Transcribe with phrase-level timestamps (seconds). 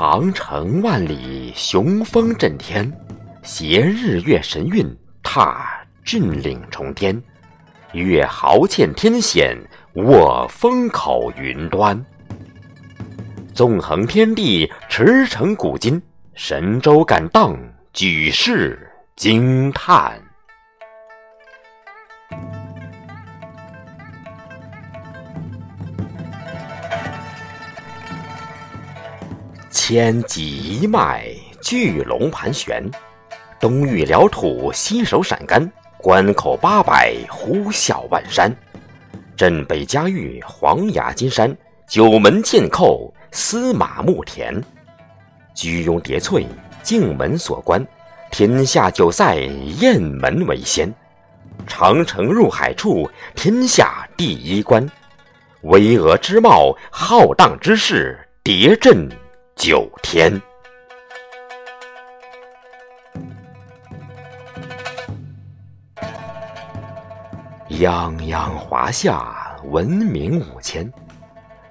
[0.00, 2.88] 长城万里，雄风震天；
[3.42, 4.88] 携日月神韵，
[5.24, 7.20] 踏峻岭重天。
[7.94, 9.58] 越豪欠天险，
[9.94, 12.00] 卧风口云端。
[13.52, 16.00] 纵横天地，驰骋古今，
[16.32, 17.58] 神州敢当，
[17.92, 18.78] 举世
[19.16, 20.27] 惊叹。
[29.90, 32.82] 千脊一脉，巨龙盘旋；
[33.58, 38.54] 东遇辽土，西守陕甘，关口八百，呼啸万山。
[39.34, 41.50] 镇北嘉峪，黄崖金山；
[41.88, 44.62] 九门剑寇，司马牧田。
[45.54, 46.46] 居庸叠翠，
[46.82, 47.82] 荆门锁关；
[48.30, 49.36] 天下九塞，
[49.80, 50.92] 雁门为先。
[51.66, 54.86] 长城入海处，天下第一关。
[55.62, 59.08] 巍峨之貌，浩荡之势，叠震。
[59.58, 60.40] 九天，
[67.68, 70.90] 泱泱华夏文明五千，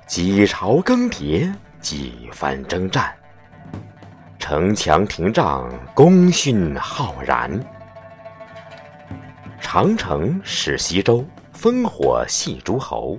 [0.05, 3.15] 几朝更迭，几番征战，
[4.37, 7.49] 城墙亭障，功勋浩然。
[9.61, 11.25] 长城使西周，
[11.57, 13.17] 烽火戏诸侯，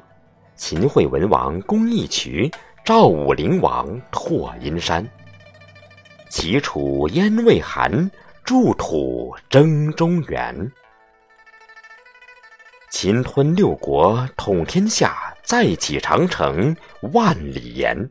[0.54, 2.50] 秦惠文王攻义渠。
[2.88, 5.06] 赵武灵王拓阴山，
[6.30, 8.10] 齐楚燕魏韩，
[8.46, 10.72] 筑土争中原。
[12.90, 16.74] 秦吞六国，统天下，再起长城
[17.12, 18.08] 万里延。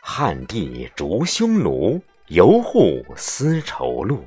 [0.00, 4.24] 汉帝逐匈奴，游护丝绸路。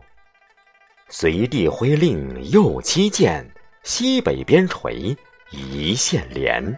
[1.07, 3.49] 隋帝挥令右七剑，
[3.81, 5.15] 西北边陲
[5.51, 6.77] 一线连。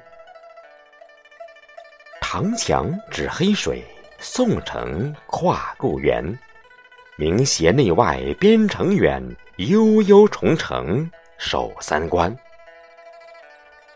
[2.29, 3.81] 长墙指黑水，
[4.19, 6.21] 宋城跨故园。
[7.15, 9.23] 明斜内外边城远，
[9.55, 12.37] 悠悠重城守三关。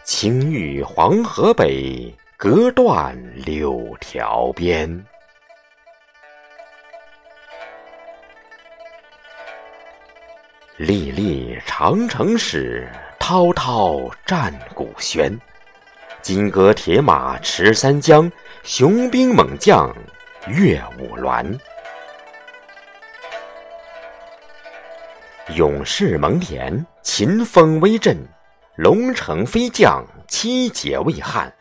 [0.05, 5.05] 青玉黄河北，隔断柳条边。
[10.77, 12.89] 历历长城史，
[13.19, 15.37] 滔滔战鼓喧。
[16.21, 18.31] 金戈铁马驰三江，
[18.63, 19.93] 雄兵猛将
[20.47, 21.59] 跃五峦。
[25.55, 28.15] 勇士蒙恬，秦风威震；
[28.75, 31.51] 龙城飞将，七节魏汉。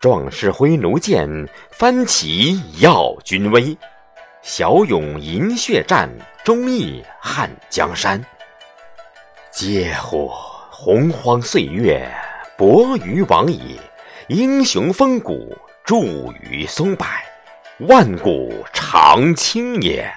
[0.00, 1.28] 壮士挥弩箭，
[1.70, 3.76] 翻旗耀军威。
[4.42, 6.08] 骁勇银血战，
[6.44, 8.24] 忠义撼江山。
[9.50, 10.30] 嗟乎！
[10.70, 12.10] 洪荒岁月。
[12.56, 13.80] 博于往矣，
[14.28, 15.96] 英雄风骨著
[16.40, 17.04] 于松柏，
[17.88, 20.08] 万古长青也。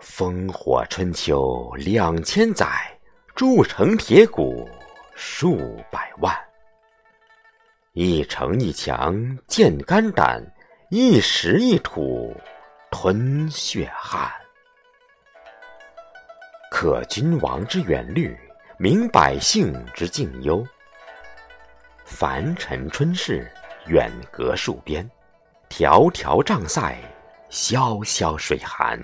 [0.00, 2.66] 烽火春秋两千载，
[3.34, 4.66] 铸成铁骨
[5.14, 6.34] 数百万。
[7.92, 10.42] 一城一墙见肝胆，
[10.88, 12.34] 一石一土
[12.90, 14.32] 吞血汗。
[16.76, 18.36] 可君王之远虑，
[18.78, 20.66] 明百姓之近忧。
[22.04, 23.48] 凡尘春事，
[23.86, 25.08] 远隔数边；
[25.70, 26.98] 迢迢障塞，
[27.48, 29.00] 萧萧水寒。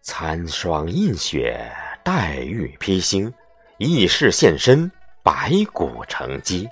[0.00, 1.70] 参霜映雪，
[2.02, 3.30] 黛玉披星，
[3.76, 4.90] 异世现身，
[5.22, 6.66] 白骨成基。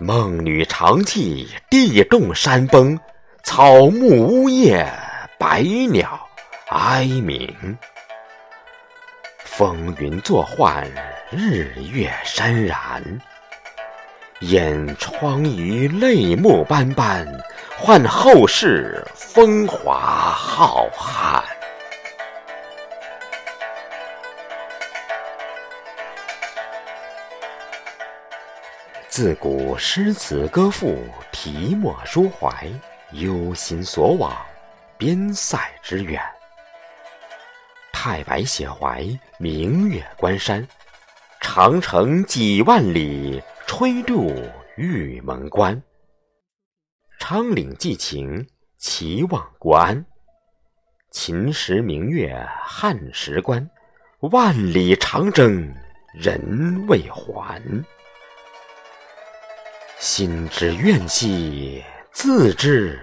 [0.00, 2.98] 梦女长泣，地动山崩，
[3.44, 4.84] 草木呜咽，
[5.38, 5.62] 百
[5.92, 6.23] 鸟。
[6.74, 7.78] 哀鸣，
[9.44, 10.84] 风云作幻，
[11.30, 13.00] 日月潸然。
[14.40, 17.24] 掩疮痍，泪目斑斑，
[17.78, 21.40] 换后世风华浩瀚。
[29.08, 32.68] 自古诗词歌赋，题墨抒怀，
[33.12, 34.36] 忧心所往，
[34.98, 36.20] 边塞之远。
[38.06, 39.02] 太白写怀，
[39.38, 40.68] 明月关山，
[41.40, 44.30] 长城几万里，吹度
[44.76, 45.82] 玉门关。
[47.18, 48.46] 昌岭寄情，
[48.76, 50.04] 齐望国安。
[51.12, 53.66] 秦时明月汉时关，
[54.20, 55.74] 万里长征
[56.12, 57.58] 人未还。
[59.98, 63.00] 心知怨兮，自知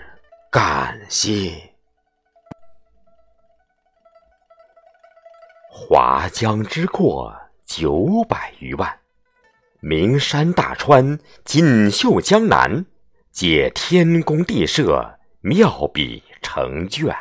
[0.52, 1.71] 感谢。
[5.84, 7.36] 华江之阔
[7.66, 8.88] 九百余万，
[9.80, 12.86] 名山大川，锦绣江南，
[13.32, 17.14] 借天宫地设，妙笔成卷。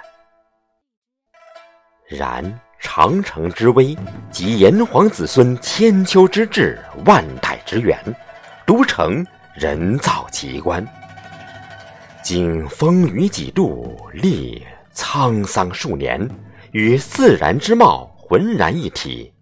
[2.06, 3.96] 然长城之危，
[4.30, 7.98] 及炎黄子孙千秋之志，万代之源，
[8.66, 10.86] 独成人造奇观。
[12.22, 14.62] 经风雨几度，历
[14.94, 16.28] 沧桑数年，
[16.72, 19.32] 与自然之貌浑然一体，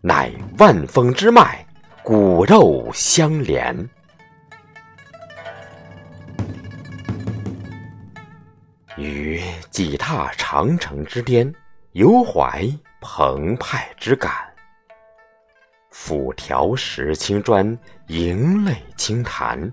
[0.00, 0.28] 乃
[0.58, 1.64] 万峰之脉，
[2.02, 3.88] 骨肉相连。
[8.96, 9.40] 于
[9.70, 11.54] 几踏长城之巅。
[11.92, 12.68] 犹怀
[13.00, 14.32] 澎湃之感，
[15.92, 17.78] 俯条石青砖，
[18.08, 19.72] 盈泪轻弹。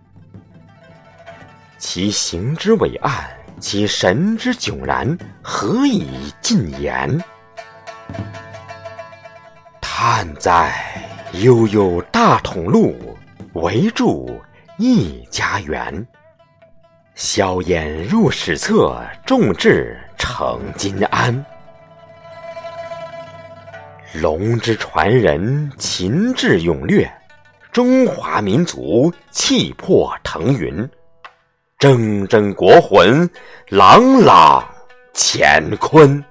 [1.80, 3.28] 其形之伟岸，
[3.60, 7.20] 其神之迥然，何以尽言？
[10.04, 10.74] 叹在
[11.44, 13.16] 悠悠大同路，
[13.54, 14.42] 围住
[14.78, 16.08] 一家园。
[17.14, 21.46] 硝烟入史册，众志成金安。
[24.16, 27.08] 龙之传人，秦志勇略，
[27.72, 30.90] 中华民族气魄腾云，
[31.78, 33.30] 铮铮国魂，
[33.70, 34.68] 朗朗
[35.14, 36.26] 乾坤。